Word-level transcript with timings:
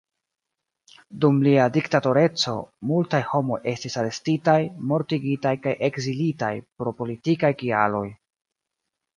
Dum 1.25 1.35
lia 1.47 1.65
diktatoreco, 1.75 2.53
multaj 2.91 3.19
homoj 3.33 3.59
estis 3.73 3.99
arestitaj, 4.05 4.57
mortigitaj 4.93 5.53
kaj 5.67 5.77
ekzilitaj 5.91 6.53
pro 6.81 6.97
politikaj 7.03 7.53
kialoj. 7.63 8.07